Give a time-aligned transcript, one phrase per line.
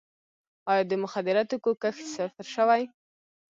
[0.71, 2.83] آیا د مخدره توکو کښت صفر شوی؟